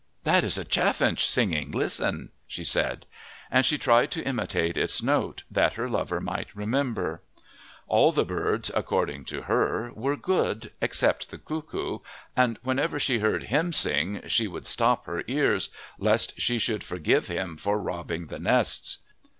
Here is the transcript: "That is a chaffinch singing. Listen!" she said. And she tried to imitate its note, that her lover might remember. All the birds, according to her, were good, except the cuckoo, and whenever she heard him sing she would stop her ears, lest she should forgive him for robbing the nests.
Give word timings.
"That 0.23 0.43
is 0.43 0.57
a 0.57 0.65
chaffinch 0.65 1.29
singing. 1.29 1.69
Listen!" 1.69 2.31
she 2.47 2.63
said. 2.63 3.05
And 3.51 3.63
she 3.63 3.77
tried 3.77 4.09
to 4.09 4.23
imitate 4.23 4.75
its 4.75 5.03
note, 5.03 5.43
that 5.51 5.73
her 5.73 5.87
lover 5.87 6.19
might 6.19 6.55
remember. 6.55 7.21
All 7.87 8.11
the 8.11 8.25
birds, 8.25 8.71
according 8.73 9.25
to 9.25 9.43
her, 9.43 9.91
were 9.93 10.15
good, 10.15 10.71
except 10.81 11.29
the 11.29 11.37
cuckoo, 11.37 11.99
and 12.35 12.57
whenever 12.63 12.99
she 12.99 13.19
heard 13.19 13.43
him 13.43 13.71
sing 13.71 14.23
she 14.25 14.47
would 14.47 14.65
stop 14.65 15.05
her 15.05 15.23
ears, 15.27 15.69
lest 15.99 16.41
she 16.41 16.57
should 16.57 16.83
forgive 16.83 17.27
him 17.27 17.55
for 17.55 17.77
robbing 17.79 18.25
the 18.25 18.39
nests. 18.39 19.03